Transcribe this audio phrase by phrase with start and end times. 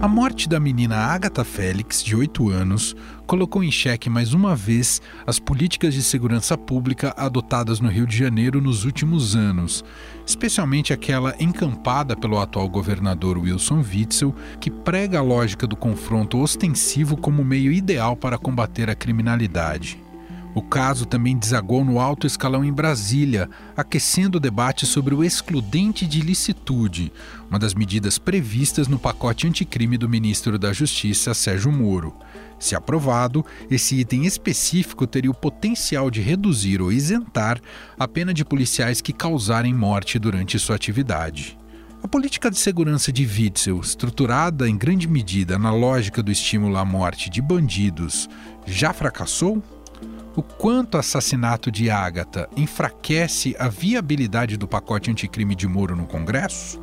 [0.00, 2.96] A morte da menina Agatha Félix, de 8 anos,
[3.26, 8.16] colocou em xeque mais uma vez as políticas de segurança pública adotadas no Rio de
[8.16, 9.84] Janeiro nos últimos anos,
[10.26, 17.16] especialmente aquela encampada pelo atual governador Wilson Witzel, que prega a lógica do confronto ostensivo
[17.16, 20.01] como meio ideal para combater a criminalidade.
[20.54, 26.06] O caso também desagou no alto escalão em Brasília, aquecendo o debate sobre o excludente
[26.06, 27.10] de licitude,
[27.48, 32.14] uma das medidas previstas no pacote anticrime do ministro da Justiça, Sérgio Moro.
[32.58, 37.58] Se aprovado, esse item específico teria o potencial de reduzir ou isentar
[37.98, 41.58] a pena de policiais que causarem morte durante sua atividade.
[42.02, 46.84] A política de segurança de Witzel, estruturada em grande medida na lógica do estímulo à
[46.84, 48.28] morte de bandidos,
[48.66, 49.62] já fracassou?
[50.34, 56.06] O quanto o assassinato de Ágata enfraquece a viabilidade do pacote anticrime de Moro no
[56.06, 56.82] Congresso?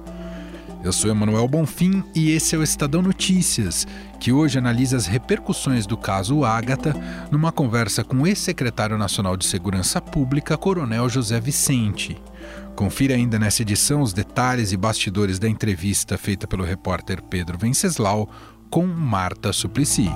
[0.82, 3.86] Eu sou Emanuel Bonfim e esse é o Estadão Notícias,
[4.18, 6.96] que hoje analisa as repercussões do caso Ágata
[7.30, 12.18] numa conversa com o ex-secretário nacional de Segurança Pública, Coronel José Vicente.
[12.78, 18.30] Confira ainda nessa edição os detalhes e bastidores da entrevista feita pelo repórter Pedro Venceslau
[18.70, 20.10] com Marta Suplicy.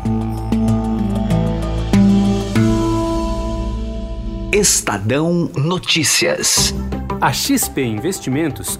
[4.64, 6.73] Estadão Notícias.
[7.19, 8.80] A XP Investimentos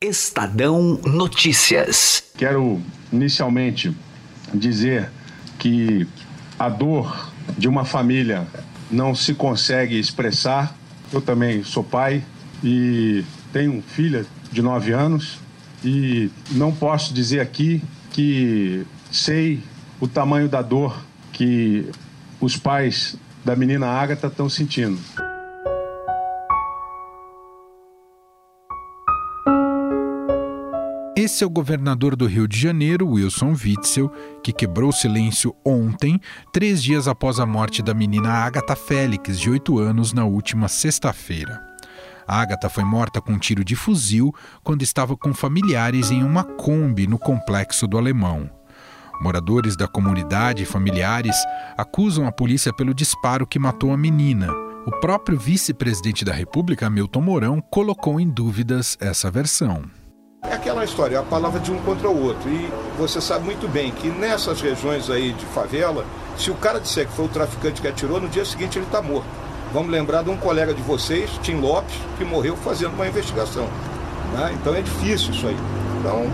[0.00, 2.24] Estadão Notícias.
[2.36, 3.96] Quero inicialmente
[4.52, 5.10] dizer
[5.58, 6.06] que
[6.58, 8.46] a dor de uma família
[8.90, 10.76] não se consegue expressar.
[11.10, 12.22] Eu também sou pai
[12.62, 13.24] e
[13.54, 15.38] tenho filha de 9 anos
[15.82, 19.62] e não posso dizer aqui que sei
[19.98, 20.94] o tamanho da dor
[21.32, 21.90] que
[22.38, 25.00] os pais da menina Ágata estão sentindo.
[31.26, 34.08] Esse é o governador do Rio de Janeiro, Wilson Witzel,
[34.44, 36.20] que quebrou silêncio ontem,
[36.52, 41.60] três dias após a morte da menina Agatha Félix, de 8 anos, na última sexta-feira.
[42.28, 44.32] Agatha foi morta com um tiro de fuzil
[44.62, 48.48] quando estava com familiares em uma Kombi no complexo do Alemão.
[49.20, 51.34] Moradores da comunidade e familiares
[51.76, 54.52] acusam a polícia pelo disparo que matou a menina.
[54.86, 60.05] O próprio vice-presidente da República, Milton Mourão, colocou em dúvidas essa versão.
[60.48, 62.48] É aquela história, a palavra de um contra o outro.
[62.48, 66.04] E você sabe muito bem que nessas regiões aí de favela,
[66.36, 69.02] se o cara disser que foi o traficante que atirou, no dia seguinte ele está
[69.02, 69.26] morto.
[69.72, 73.68] Vamos lembrar de um colega de vocês, Tim Lopes, que morreu fazendo uma investigação.
[74.32, 74.56] Né?
[74.60, 75.56] Então é difícil isso aí.
[75.98, 76.30] Então,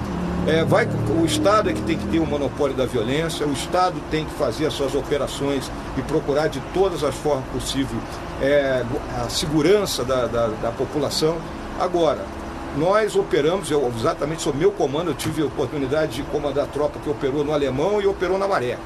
[0.47, 3.95] é, vai, o Estado é que tem que ter o monopólio da violência, o Estado
[4.11, 8.03] tem que fazer as suas operações e procurar de todas as formas possíveis
[8.43, 8.85] é,
[9.25, 11.37] a segurança da, da, da população.
[11.81, 12.21] Agora,
[12.77, 16.99] nós operamos, eu exatamente sob meu comando, eu tive a oportunidade de comandar a tropa
[16.99, 18.79] que operou no Alemão e operou na Maré.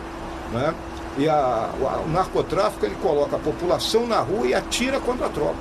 [0.53, 0.75] Né?
[1.19, 1.71] E a,
[2.05, 5.57] o narcotráfico ele coloca a população na rua e atira contra a tropa.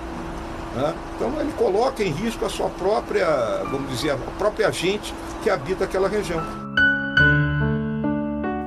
[0.76, 0.94] Né?
[1.16, 3.28] Então ele coloca em risco a sua própria,
[3.70, 6.42] vamos dizer, a própria gente que habita aquela região.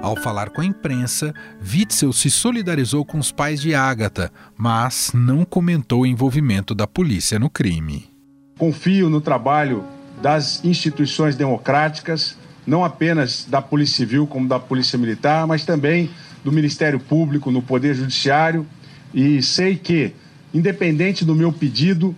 [0.01, 5.45] Ao falar com a imprensa, Witzel se solidarizou com os pais de Ágata, mas não
[5.45, 8.18] comentou o envolvimento da polícia no crime.
[8.59, 9.85] Confio no trabalho
[10.21, 12.37] das instituições democráticas,
[12.67, 16.11] não apenas da Polícia Civil como da Polícia Militar, mas também
[16.45, 18.67] do Ministério Público, no Poder Judiciário,
[19.15, 20.13] e sei que,
[20.53, 22.15] independente do meu pedido,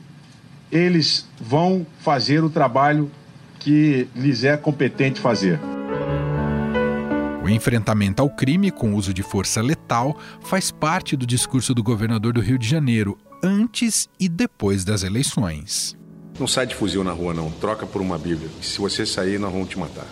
[0.72, 3.10] eles vão fazer o trabalho
[3.58, 5.60] que lhes é competente fazer.
[7.44, 12.32] O enfrentamento ao crime com uso de força letal faz parte do discurso do governador
[12.32, 15.99] do Rio de Janeiro antes e depois das eleições.
[16.40, 17.50] Não sai de fuzil na rua, não.
[17.50, 18.48] Troca por uma Bíblia.
[18.62, 20.06] Se você sair, nós vamos te matar.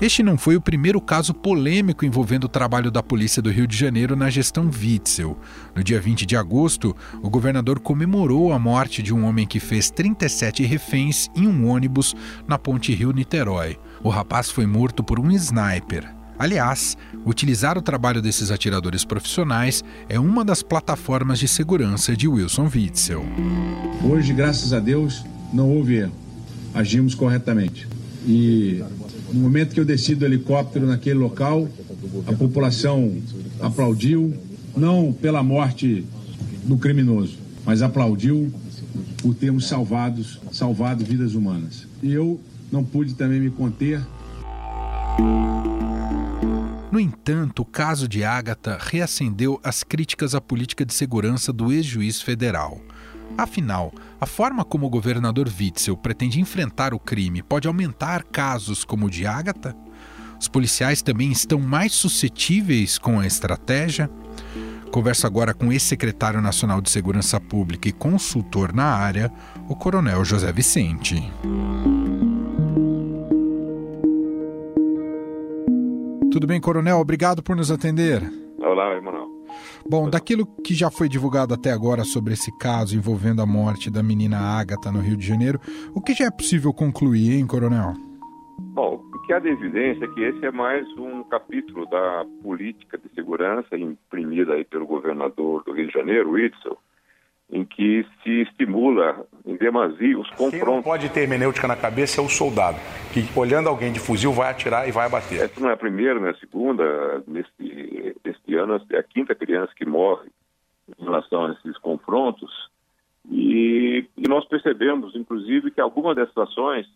[0.00, 3.76] Este não foi o primeiro caso polêmico envolvendo o trabalho da Polícia do Rio de
[3.76, 5.38] Janeiro na gestão Witzel.
[5.76, 9.90] No dia 20 de agosto, o governador comemorou a morte de um homem que fez
[9.90, 12.16] 37 reféns em um ônibus
[12.48, 13.78] na Ponte Rio-Niterói.
[14.02, 16.21] O rapaz foi morto por um sniper.
[16.42, 22.68] Aliás, utilizar o trabalho desses atiradores profissionais é uma das plataformas de segurança de Wilson
[22.74, 23.24] Witzel.
[24.02, 26.12] Hoje, graças a Deus, não houve erro.
[26.74, 27.86] Agimos corretamente.
[28.26, 28.82] E
[29.32, 31.68] no momento que eu desci do helicóptero naquele local,
[32.26, 33.22] a população
[33.60, 34.34] aplaudiu,
[34.76, 36.04] não pela morte
[36.64, 38.52] do criminoso, mas aplaudiu
[39.18, 41.86] por termos salvados, salvado vidas humanas.
[42.02, 42.40] E eu
[42.72, 44.04] não pude também me conter.
[46.92, 52.20] No entanto, o caso de Ágata reacendeu as críticas à política de segurança do ex-juiz
[52.20, 52.78] federal.
[53.38, 59.06] Afinal, a forma como o governador Witzel pretende enfrentar o crime pode aumentar casos como
[59.06, 59.74] o de Ágata?
[60.38, 64.10] Os policiais também estão mais suscetíveis com a estratégia?
[64.90, 69.32] Converso agora com ex-secretário nacional de Segurança Pública e consultor na área,
[69.66, 71.32] o Coronel José Vicente.
[76.32, 76.96] Tudo bem, Coronel?
[76.96, 78.22] Obrigado por nos atender.
[78.56, 79.28] Olá, Emanuel.
[79.86, 84.02] Bom, daquilo que já foi divulgado até agora sobre esse caso envolvendo a morte da
[84.02, 85.60] menina Ágata no Rio de Janeiro,
[85.94, 87.92] o que já é possível concluir, hein, Coronel?
[88.58, 92.96] Bom, o que há de evidência é que esse é mais um capítulo da política
[92.96, 96.78] de segurança imprimida aí pelo governador do Rio de Janeiro, Whitson,
[97.52, 100.58] em que se estimula em demasia os confrontos.
[100.58, 102.78] Quem não pode ter hermenêutica na cabeça é o soldado,
[103.12, 105.42] que olhando alguém de fuzil vai atirar e vai abater.
[105.42, 107.22] Essa não é a primeira, não é a segunda.
[107.26, 110.30] Neste, neste ano é a quinta criança que morre
[110.98, 112.50] em relação a esses confrontos.
[113.30, 116.86] E, e nós percebemos, inclusive, que algumas dessas ações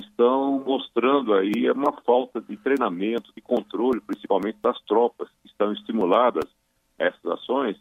[0.00, 6.44] estão mostrando aí uma falta de treinamento, de controle, principalmente das tropas que estão estimuladas
[6.98, 7.76] a essas ações,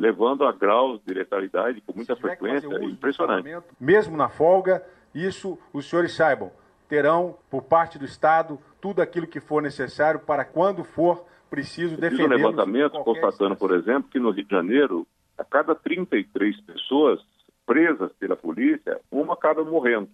[0.00, 3.54] levando a graus de letalidade com muita frequência impressionante.
[3.78, 4.82] Mesmo na folga,
[5.14, 6.50] isso os senhores saibam,
[6.88, 12.24] terão por parte do Estado tudo aquilo que for necessário para quando for preciso defender.
[12.24, 15.06] um levantamento constatando, por exemplo, que no Rio de Janeiro,
[15.36, 17.20] a cada 33 pessoas
[17.66, 20.08] presas pela polícia, uma acaba morrendo.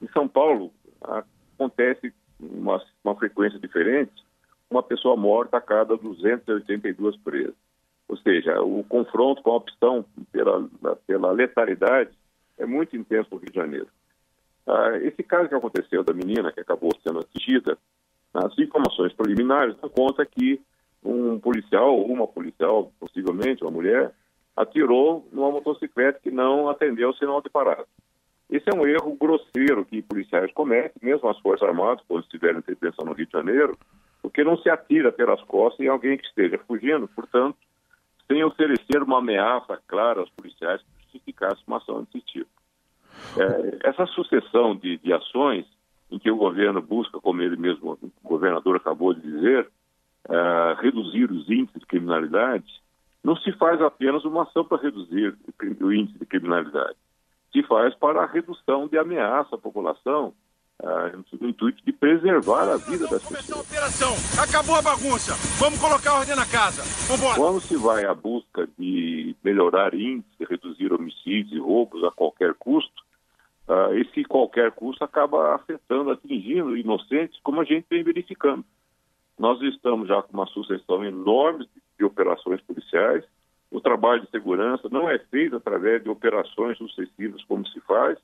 [0.00, 0.72] Em São Paulo,
[1.02, 4.24] acontece uma, uma frequência diferente,
[4.70, 7.67] uma pessoa morta a cada 282 presas.
[8.08, 10.68] Ou seja, o confronto com a opção pela,
[11.06, 12.10] pela letalidade
[12.56, 13.88] é muito intenso no Rio de Janeiro.
[14.66, 17.76] Ah, esse caso que aconteceu da menina que acabou sendo atingida,
[18.34, 20.60] as informações preliminares dão conta que
[21.04, 24.12] um policial ou uma policial, possivelmente uma mulher,
[24.56, 27.86] atirou numa motocicleta que não atendeu o sinal de parada.
[28.50, 33.04] Esse é um erro grosseiro que policiais cometem, mesmo as Forças Armadas, quando estiverem intervenção
[33.04, 33.76] no Rio de Janeiro,
[34.22, 37.56] porque não se atira pelas costas em alguém que esteja fugindo, portanto,
[38.30, 42.50] sem oferecer uma ameaça clara aos policiais que justificasse uma ação desse tipo.
[43.36, 45.66] É, essa sucessão de, de, ações
[46.10, 49.68] em que o governo busca, como ele mesmo, o governador acabou de dizer,
[50.28, 52.66] é, reduzir os índices de criminalidade,
[53.24, 55.36] não se faz apenas uma ação para reduzir
[55.80, 56.96] o índice de criminalidade
[57.52, 60.34] se faz para a redução de ameaça à população,
[60.82, 61.10] ah,
[61.40, 63.66] no intuito de preservar a vida das pessoas.
[63.68, 67.36] operação, acabou a bagunça, vamos colocar ordem na casa, Vambora.
[67.36, 73.02] Quando se vai à busca de melhorar índice, reduzir homicídios e roubos a qualquer custo,
[73.68, 78.64] ah, esse qualquer custo acaba afetando, atingindo inocentes, como a gente vem verificando.
[79.38, 83.24] Nós estamos já com uma sucessão enorme de operações policiais,
[83.70, 88.18] o trabalho de segurança não é feito através de operações sucessivas como se faz.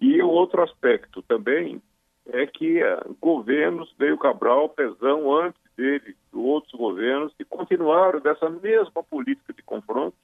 [0.00, 1.80] E o outro aspecto também
[2.26, 9.02] é que uh, governos, veio Cabral, Pezão, antes dele, outros governos, que continuaram dessa mesma
[9.02, 10.16] política de confronto,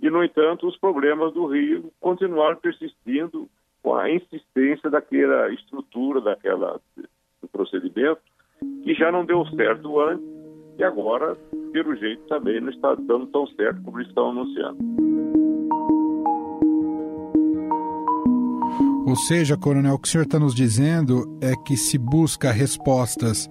[0.00, 3.48] e, no entanto, os problemas do Rio continuaram persistindo
[3.82, 6.80] com a insistência daquela estrutura, daquela
[7.40, 8.20] do procedimento,
[8.82, 10.24] que já não deu certo antes,
[10.78, 11.36] e agora
[11.72, 15.07] pelo jeito também não está dando tão certo como eles estão anunciando.
[19.08, 23.48] Ou seja, Coronel, o que o senhor está nos dizendo é que se busca respostas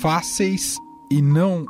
[0.00, 0.76] fáceis
[1.10, 1.64] e não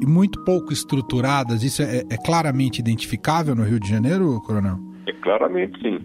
[0.00, 1.62] e, muito pouco estruturadas.
[1.62, 4.78] Isso é, é, claramente identificável no Rio de Janeiro, Coronel?
[5.06, 5.98] É claramente sim.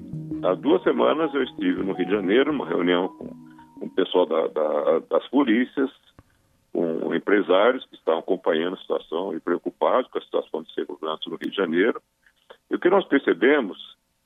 [0.44, 3.30] Há duas semanas eu estive no Rio de Janeiro, uma reunião com,
[3.86, 5.90] o pessoal da, da, das polícias,
[6.74, 11.38] com empresários que estão acompanhando a situação e preocupados com a situação de segurança no
[11.38, 12.02] Rio de Janeiro.
[12.70, 13.78] E o que nós percebemos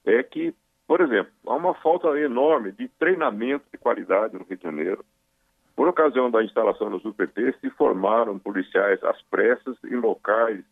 [0.06, 0.54] é que,
[0.88, 5.06] por exemplo, há uma falta enorme de treinamento de qualidade no Rio de Janeiro.
[5.76, 10.64] Por ocasião da instalação dos UPP, se formaram policiais às pressas em locais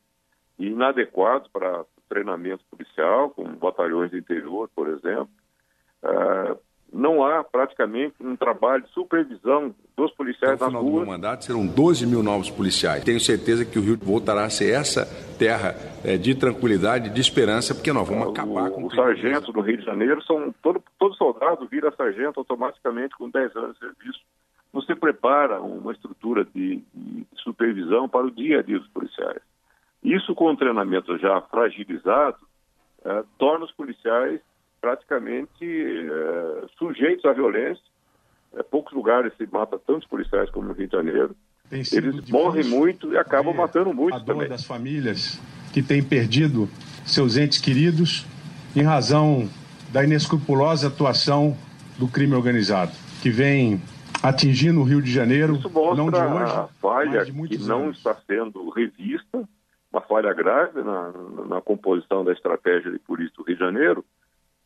[0.60, 5.30] inadequados para treinamento policial, como batalhões de interior, por exemplo.
[6.04, 6.60] Uh,
[6.92, 11.02] não há praticamente um trabalho de supervisão dos policiais Até o na final do rua.
[11.02, 13.04] meu mandato serão 12 mil novos policiais.
[13.04, 15.06] Tenho certeza que o Rio voltará a ser essa
[15.40, 19.78] terra é, de tranquilidade, de esperança, porque nós vamos acabar com Os sargentos do Rio
[19.78, 24.20] de Janeiro são todo, todo soldado vira sargento automaticamente com 10 anos de serviço.
[24.74, 29.42] Você prepara uma estrutura de, de supervisão para o dia a dia dos policiais.
[30.04, 32.38] Isso com o treinamento já fragilizado
[33.04, 34.42] eh, torna os policiais
[34.82, 37.84] praticamente eh, sujeitos à violência.
[38.58, 41.36] Eh, poucos lugares se mata tantos policiais como no Rio de Janeiro.
[41.72, 44.50] Eles morrem muito e acabam matando a muitos dor também.
[44.50, 45.40] das famílias
[45.72, 46.68] que têm perdido
[47.06, 48.26] seus entes queridos
[48.76, 49.48] em razão
[49.94, 51.56] da inescrupulosa atuação
[51.98, 53.82] do crime organizado, que vem
[54.22, 57.84] atingindo o Rio de Janeiro, Isso mostra não de hoje, a falha de que não
[57.84, 57.98] anos.
[57.98, 59.48] está sendo revista,
[59.92, 61.12] uma falha grave na,
[61.48, 64.06] na composição da estratégia de polícia do Rio de Janeiro,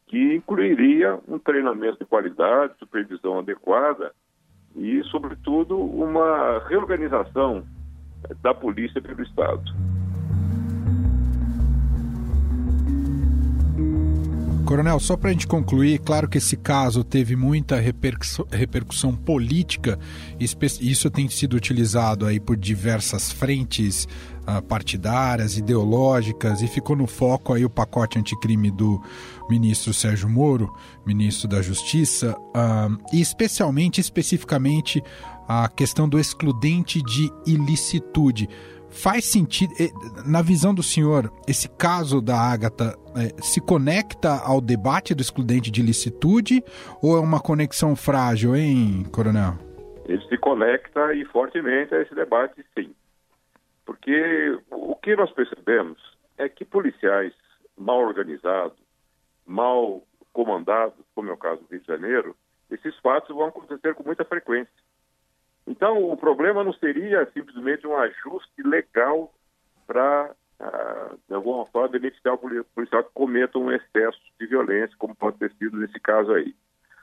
[0.08, 4.14] que incluiria um treinamento de qualidade, supervisão adequada
[4.76, 7.66] e, sobretudo, uma reorganização
[8.42, 9.64] da polícia pelo Estado.
[14.76, 19.98] Coronel, só para a gente concluir, claro que esse caso teve muita repercussão, repercussão política,
[20.38, 24.06] isso tem sido utilizado aí por diversas frentes
[24.46, 29.02] ah, partidárias, ideológicas, e ficou no foco aí o pacote anticrime do
[29.50, 30.70] ministro Sérgio Moro,
[31.06, 35.02] ministro da Justiça, ah, e especialmente, especificamente,
[35.48, 38.50] a questão do excludente de ilicitude.
[38.96, 39.92] Faz sentido, eh,
[40.26, 45.70] na visão do senhor, esse caso da Ágata eh, se conecta ao debate do excludente
[45.70, 46.64] de ilicitude
[47.04, 49.56] ou é uma conexão frágil, hein, coronel?
[50.06, 52.96] Ele se conecta e fortemente a esse debate, sim.
[53.86, 56.00] Porque o que nós percebemos
[56.38, 57.34] é que policiais
[57.78, 58.78] mal organizados,
[59.46, 62.36] mal comandados, como é o caso do Rio de Janeiro,
[62.72, 64.74] esses fatos vão acontecer com muita frequência.
[65.68, 69.34] Então, o problema não seria simplesmente um ajuste legal
[69.88, 74.96] para, ah, de alguma forma, beneficiar o poli- policial que cometa um excesso de violência,
[74.98, 76.54] como pode ter sido nesse caso aí.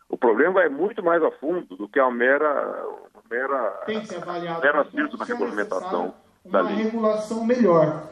[0.08, 2.84] O problema é muito mais a fundo do que a mera,
[3.30, 4.60] mera, Tem que ser avaliado.
[4.60, 6.14] mera acerto na regulamentação
[6.44, 8.04] da Uma regulação melhor.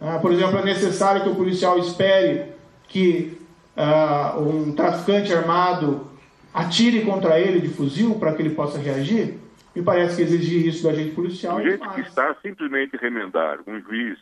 [0.00, 2.52] Ah, por exemplo, é necessário que o policial espere
[2.84, 3.40] que
[3.76, 6.06] ah, um traficante armado
[6.54, 9.38] atire contra ele de fuzil para que ele possa reagir?
[9.84, 11.94] Parece que exigir isso do agente policial O jeito demais.
[11.94, 14.18] que está simplesmente remendar um juiz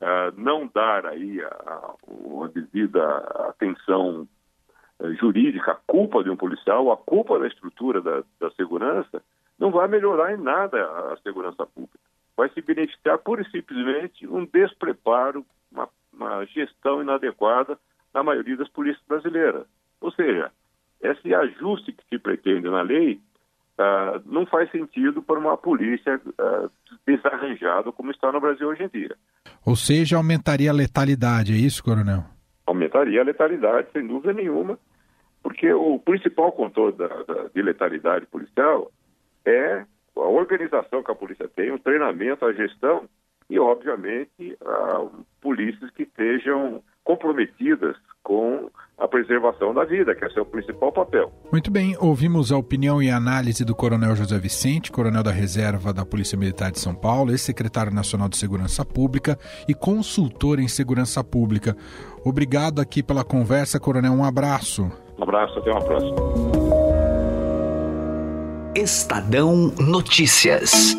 [0.00, 3.02] ah, não dar aí a, a, a devida
[3.48, 4.28] atenção
[5.00, 9.22] eh, jurídica à culpa de um policial, à culpa da estrutura da, da segurança,
[9.58, 11.98] não vai melhorar em nada a segurança pública.
[12.36, 17.78] Vai se beneficiar pura e simplesmente um despreparo, uma, uma gestão inadequada
[18.12, 19.66] na maioria das polícias brasileiras.
[20.00, 20.50] Ou seja,
[21.00, 23.20] esse ajuste que se pretende na lei
[23.78, 26.68] ah, não faz sentido para uma polícia ah,
[27.06, 29.16] desarranjada como está no Brasil hoje em dia.
[29.66, 32.24] Ou seja, aumentaria a letalidade, é isso, coronel?
[32.66, 34.78] Aumentaria a letalidade, sem dúvida nenhuma,
[35.42, 38.90] porque o principal controle da, da- de letalidade policial
[39.44, 39.84] é
[40.16, 43.04] a organização que a polícia tem, o treinamento, a gestão
[43.50, 45.06] e, obviamente, ah,
[45.40, 51.30] polícias que estejam comprometidas com a preservação da vida, que é seu principal papel.
[51.52, 56.04] Muito bem, ouvimos a opinião e análise do Coronel José Vicente, coronel da reserva da
[56.06, 59.38] Polícia Militar de São Paulo, ex-secretário nacional de Segurança Pública
[59.68, 61.76] e consultor em segurança pública.
[62.24, 64.12] Obrigado aqui pela conversa, coronel.
[64.12, 64.90] Um abraço.
[65.18, 66.16] Um abraço, até uma próxima.
[68.74, 70.96] Estadão Notícias.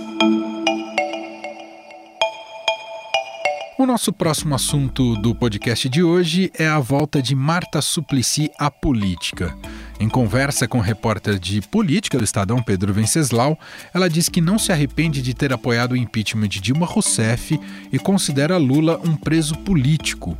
[3.86, 8.72] O nosso próximo assunto do podcast de hoje é a volta de Marta Suplicy à
[8.72, 9.56] política.
[10.00, 13.60] Em conversa com o repórter de política do Estadão, Pedro Venceslau,
[13.94, 17.60] ela diz que não se arrepende de ter apoiado o impeachment de Dilma Rousseff
[17.94, 20.36] e considera Lula um preso político.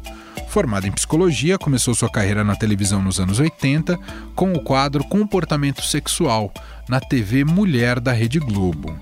[0.48, 3.96] Formada em psicologia, começou sua carreira na televisão nos anos 80
[4.34, 6.52] com o quadro Comportamento Sexual,
[6.90, 8.98] na TV Mulher da Rede Globo.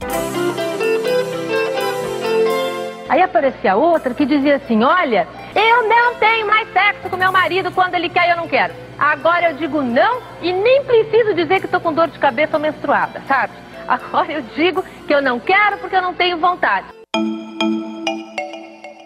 [3.14, 7.72] Aí aparecia outra que dizia assim: Olha, eu não tenho mais sexo com meu marido
[7.72, 8.74] quando ele quer e eu não quero.
[8.98, 12.60] Agora eu digo não e nem preciso dizer que estou com dor de cabeça ou
[12.60, 13.54] menstruada, sabe?
[13.88, 16.88] Agora eu digo que eu não quero porque eu não tenho vontade.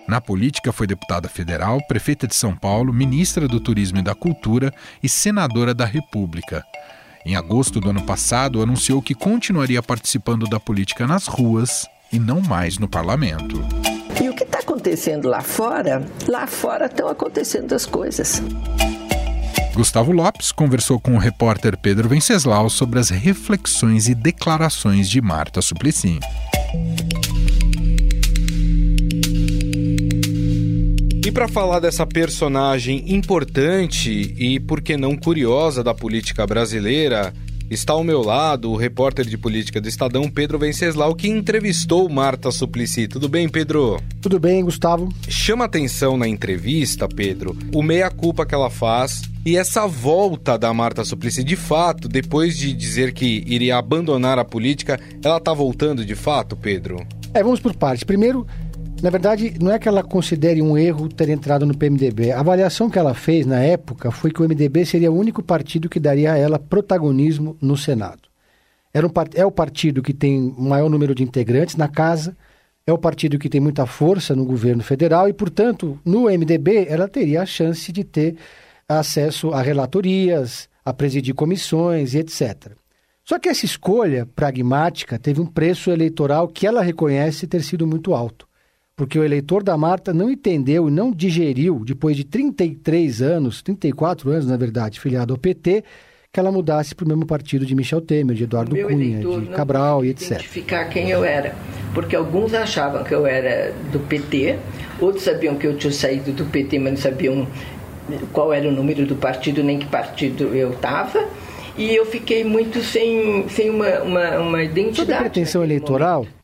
[0.08, 4.72] Na política, foi deputada federal, prefeita de São Paulo, ministra do Turismo e da Cultura
[5.04, 6.64] e senadora da República.
[7.26, 12.42] Em agosto do ano passado, anunciou que continuaria participando da política nas ruas e não
[12.42, 13.62] mais no parlamento.
[14.22, 18.42] E o que está acontecendo lá fora, lá fora estão acontecendo as coisas.
[19.76, 25.62] Gustavo Lopes conversou com o repórter Pedro Venceslau sobre as reflexões e declarações de Marta
[25.62, 26.20] Suplicy.
[31.24, 37.32] E para falar dessa personagem importante e, por que não curiosa da política brasileira,
[37.70, 42.52] está ao meu lado o repórter de política do Estadão, Pedro Venceslau, que entrevistou Marta
[42.52, 43.08] Suplicy.
[43.08, 44.02] Tudo bem, Pedro?
[44.22, 45.10] Tudo bem, Gustavo.
[45.28, 51.06] Chama atenção na entrevista, Pedro, o meia-culpa que ela faz e essa volta da Marta
[51.06, 51.44] Suplicy.
[51.44, 56.56] De fato, depois de dizer que iria abandonar a política, ela está voltando de fato,
[56.56, 57.06] Pedro?
[57.34, 58.04] É, vamos por partes.
[58.04, 58.48] Primeiro,
[59.02, 62.32] na verdade, não é que ela considere um erro ter entrado no PMDB.
[62.32, 65.88] A avaliação que ela fez na época foi que o MDB seria o único partido
[65.88, 68.24] que daria a ela protagonismo no Senado.
[68.92, 72.36] Era um, é o partido que tem o maior número de integrantes na casa,
[72.88, 77.08] é o partido que tem muita força no governo federal e, portanto, no MDB ela
[77.08, 78.36] teria a chance de ter
[78.90, 82.72] acesso a relatorias, a presidir comissões e etc.
[83.24, 88.16] Só que essa escolha pragmática teve um preço eleitoral que ela reconhece ter sido muito
[88.16, 88.48] alto
[88.98, 94.32] porque o eleitor da Marta não entendeu e não digeriu, depois de 33 anos, 34
[94.32, 95.84] anos, na verdade, filiado ao PT,
[96.34, 100.04] que ela mudasse para o mesmo partido de Michel Temer, de Eduardo Cunha, de Cabral
[100.04, 100.32] e etc.
[100.32, 101.56] identificar quem eu era,
[101.94, 104.58] porque alguns achavam que eu era do PT,
[105.00, 107.48] outros sabiam que eu tinha saído do PT, mas não sabiam
[108.34, 111.24] qual era o número do partido, nem que partido eu estava.
[111.78, 114.96] E eu fiquei muito sem, sem uma, uma, uma identidade.
[114.96, 116.36] Sobre a pretensão eleitoral, momento.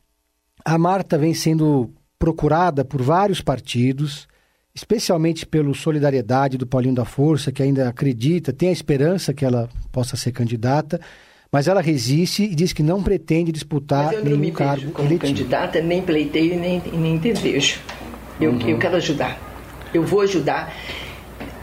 [0.64, 1.90] a Marta vem sendo
[2.24, 4.26] procurada por vários partidos,
[4.74, 9.68] especialmente pelo Solidariedade do Paulinho da Força, que ainda acredita, tem a esperança que ela
[9.92, 10.98] possa ser candidata,
[11.52, 14.80] mas ela resiste e diz que não pretende disputar mas eu nenhum não me cargo
[14.80, 15.34] vejo como eletivo.
[15.34, 17.78] candidata, nem pleiteio, nem, nem desejo.
[18.40, 18.70] Eu, uhum.
[18.70, 19.38] eu quero ajudar.
[19.92, 20.74] Eu vou ajudar.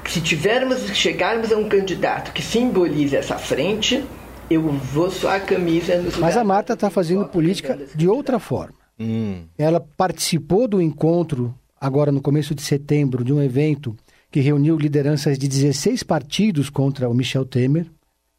[0.08, 4.06] Se tivermos, chegarmos a um candidato que simbolize essa frente,
[4.48, 8.81] eu vou suar a camisa nos Mas a Marta está fazendo política de outra forma.
[9.00, 9.44] Hum.
[9.58, 13.96] Ela participou do encontro, agora no começo de setembro, de um evento
[14.32, 17.88] que reuniu lideranças de 16 partidos contra o Michel Temer.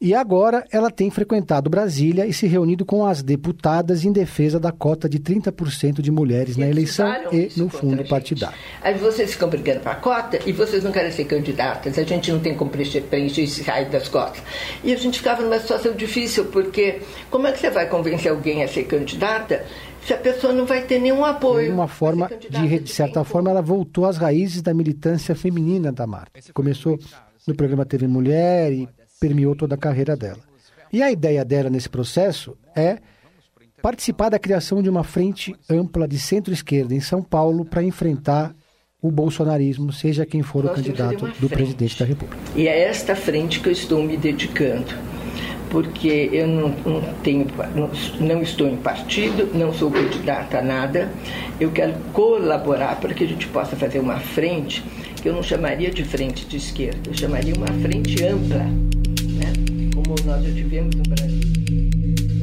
[0.01, 4.69] E agora ela tem frequentado Brasília e se reunido com as deputadas em defesa da
[4.69, 8.57] cota de 30% de mulheres e na eleição e no fundo partidário.
[8.81, 12.33] Aí vocês ficam brigando para a cota e vocês não querem ser candidatas, a gente
[12.33, 14.43] não tem como preencher, preencher esse raio das cotas.
[14.83, 16.99] E a gente ficava numa situação difícil, porque
[17.31, 19.63] como é que você vai convencer alguém a ser candidata
[20.05, 21.67] se a pessoa não vai ter nenhum apoio.
[21.67, 26.05] De uma forma, de, de certa forma, ela voltou às raízes da militância feminina da
[26.05, 26.39] Marta.
[26.53, 26.99] Começou
[27.47, 28.87] no programa TV Mulher e
[29.19, 30.39] permeou toda a carreira dela.
[30.91, 32.97] E a ideia dela nesse processo é
[33.81, 38.55] participar da criação de uma frente ampla de centro-esquerda em São Paulo para enfrentar
[39.01, 42.41] o bolsonarismo, seja quem for o candidato do presidente da República.
[42.55, 44.93] E é esta frente que eu estou me dedicando
[45.73, 51.11] porque eu não, não tenho, não, não, estou em partido, não sou candidata a nada.
[51.59, 54.83] Eu quero colaborar para que a gente possa fazer uma frente
[55.19, 59.51] que eu não chamaria de frente de esquerda, eu chamaria uma frente ampla, né?
[59.95, 61.41] como nós já tivemos no Brasil.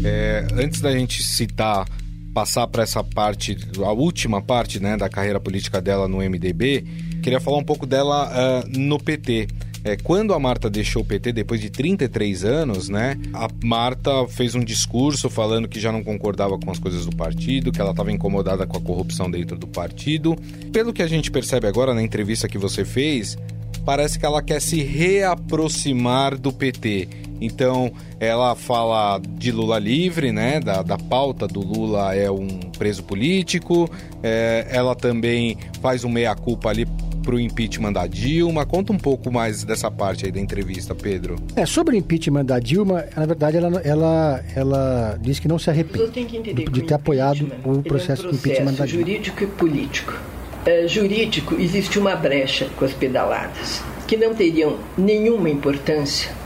[0.03, 1.87] É, antes da gente citar
[2.35, 6.85] passar para essa parte, a última parte né, da carreira política dela no MDB,
[7.23, 9.47] queria falar um pouco dela uh, no PT.
[9.83, 13.17] É, quando a Marta deixou o PT depois de 33 anos, né?
[13.33, 17.73] A Marta fez um discurso falando que já não concordava com as coisas do partido,
[17.73, 20.37] que ela estava incomodada com a corrupção dentro do partido.
[20.73, 23.39] Pelo que a gente percebe agora na entrevista que você fez,
[23.85, 27.09] parece que ela quer se reaproximar do PT.
[27.41, 30.61] Então, ela fala de Lula livre, né?
[30.61, 33.91] Da, da pauta do Lula é um preso político.
[34.23, 36.87] É, ela também faz um meia-culpa ali
[37.21, 38.67] para o impeachment da Dilma.
[38.67, 41.37] Conta um pouco mais dessa parte aí da entrevista, Pedro.
[41.55, 45.71] É, sobre o impeachment da Dilma, na verdade, ela, ela, ela disse que não se
[45.71, 49.07] arrepende de ter apoiado o processo, é um processo impeachment da Dilma.
[49.07, 50.19] jurídico e político.
[50.67, 56.40] É, jurídico, existe uma brecha com as pedaladas, que não teriam nenhuma importância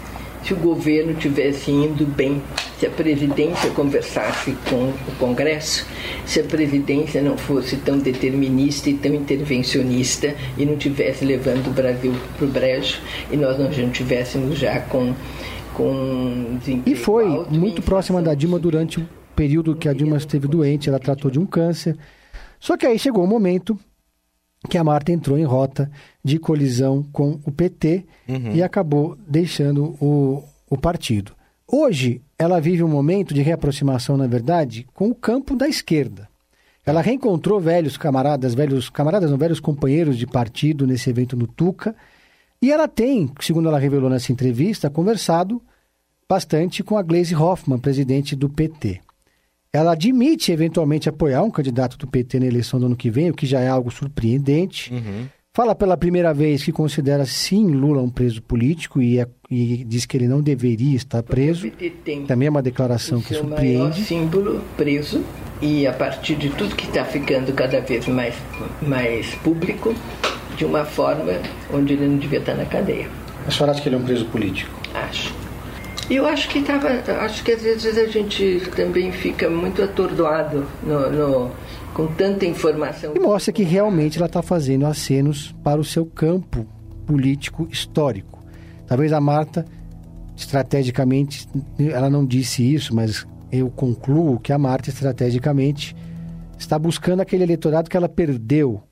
[0.44, 2.42] se o governo tivesse indo bem,
[2.78, 5.86] se a presidência conversasse com o Congresso,
[6.26, 11.70] se a presidência não fosse tão determinista e tão intervencionista e não tivesse levando o
[11.70, 15.14] Brasil para o brejo e nós não tivéssemos já com
[15.72, 20.88] com e foi muito próxima da Dilma durante o período que a Dilma esteve doente,
[20.88, 21.98] ela tratou de um câncer.
[22.60, 23.76] Só que aí chegou o um momento
[24.68, 25.90] que a Marta entrou em rota
[26.22, 28.52] de colisão com o PT uhum.
[28.54, 31.32] e acabou deixando o, o partido.
[31.66, 36.28] Hoje, ela vive um momento de reaproximação, na verdade, com o campo da esquerda.
[36.84, 41.94] Ela reencontrou velhos camaradas, velhos camaradas, não, velhos companheiros de partido nesse evento no Tuca,
[42.60, 45.60] E ela tem, segundo ela revelou nessa entrevista, conversado
[46.28, 49.00] bastante com a Gleisi Hoffmann, presidente do PT.
[49.74, 53.34] Ela admite eventualmente apoiar um candidato do PT na eleição do ano que vem, o
[53.34, 54.94] que já é algo surpreendente.
[54.94, 55.26] Uhum.
[55.52, 60.06] Fala pela primeira vez que considera sim Lula um preso político e, é, e diz
[60.06, 61.68] que ele não deveria estar preso.
[62.28, 63.78] Também é uma declaração que surpreende.
[63.78, 65.24] maior símbolo preso
[65.60, 68.36] e a partir de tudo que está ficando cada vez mais,
[68.80, 69.92] mais público,
[70.56, 71.32] de uma forma
[71.72, 73.08] onde ele não devia estar na cadeia.
[73.44, 74.80] A senhora acha que ele é um preso político?
[74.94, 75.34] Acho.
[76.08, 76.88] E eu acho que tava,
[77.22, 81.50] acho que às vezes a gente também fica muito atordoado no, no
[81.94, 83.14] com tanta informação.
[83.14, 86.66] E mostra que realmente ela está fazendo acenos para o seu campo
[87.06, 88.44] político histórico.
[88.86, 89.64] Talvez a Marta,
[90.36, 95.96] estrategicamente, ela não disse isso, mas eu concluo que a Marta, estrategicamente,
[96.58, 98.82] está buscando aquele eleitorado que ela perdeu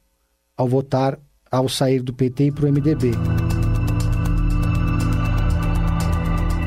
[0.57, 1.19] ao votar,
[1.51, 3.11] ao sair do PT e para o MDB.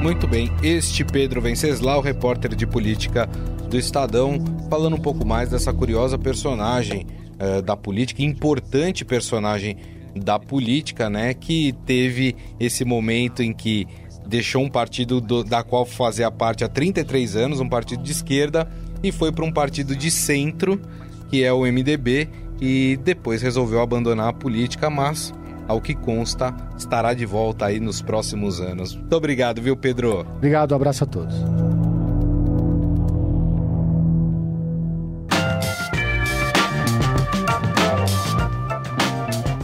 [0.06, 3.28] Muito bem, este Pedro Venceslau, repórter de política
[3.68, 4.38] do Estadão,
[4.70, 7.08] falando um pouco mais dessa curiosa personagem
[7.40, 9.78] uh, da política, importante personagem
[10.16, 13.88] da política, né, que teve esse momento em que
[14.28, 18.72] deixou um partido do, da qual fazia parte há 33 anos, um partido de esquerda,
[19.02, 20.80] e foi para um partido de centro,
[21.32, 22.30] que é o MDB,
[22.62, 25.34] e depois resolveu abandonar a política, mas
[25.68, 28.96] ao que consta, estará de volta aí nos próximos anos.
[28.96, 30.22] Muito obrigado, viu, Pedro?
[30.38, 31.36] Obrigado, um abraço a todos.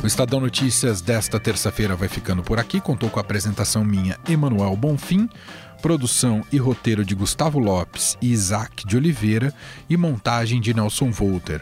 [0.03, 2.81] O Estadão Notícias desta terça-feira vai ficando por aqui.
[2.81, 5.29] Contou com a apresentação minha, Emanuel Bonfim,
[5.79, 9.53] produção e roteiro de Gustavo Lopes e Isaac de Oliveira
[9.87, 11.61] e montagem de Nelson Volter.